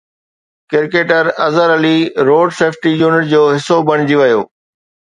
[0.71, 1.93] cricketer Azhar Ali
[2.31, 4.41] road safety unit جو حصو بڻجي ويو